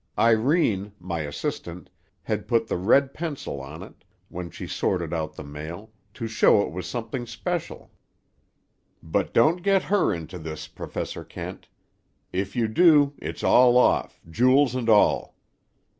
[0.17, 1.91] Irene, my assistant,
[2.23, 6.63] had put the red pencil on it, when she sorted out the mail, to show
[6.63, 7.91] it was something special.
[9.03, 11.67] But don't get her into this, Professor Kent.
[12.33, 15.35] If you do, it's all off, jewels and all.